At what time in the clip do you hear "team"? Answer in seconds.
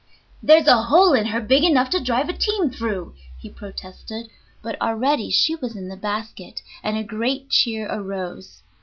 2.33-2.71